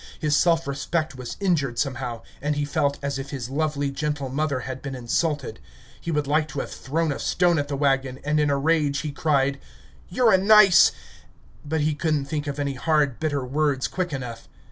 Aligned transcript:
His 0.17 0.35
self 0.35 0.65
respect 0.67 1.15
was 1.15 1.37
injured 1.39 1.77
somehow, 1.77 2.23
and 2.41 2.55
he 2.55 2.65
felt 2.65 2.97
as 3.03 3.19
if 3.19 3.29
his 3.29 3.51
lovely, 3.51 3.91
gentle 3.91 4.29
mother 4.29 4.61
had 4.61 4.81
been 4.81 4.95
insulted. 4.95 5.59
He 6.01 6.09
would 6.09 6.25
like 6.25 6.47
to 6.47 6.59
have 6.59 6.71
thrown 6.71 7.11
a 7.11 7.19
stone 7.19 7.59
at 7.59 7.67
the 7.67 7.75
wagon, 7.77 8.19
and 8.23 8.39
in 8.39 8.49
a 8.49 8.57
rage 8.57 9.01
he 9.01 9.11
cried: 9.11 9.59
"You're 10.09 10.33
a 10.33 10.39
nice...." 10.39 10.91
but 11.63 11.81
he 11.81 11.93
could 11.93 12.15
n't 12.15 12.27
think 12.27 12.47
of 12.47 12.57
any 12.57 12.73
hard, 12.73 13.19
bitter 13.19 13.45
words 13.45 13.87
quick 13.87 14.11
enough. 14.11 14.47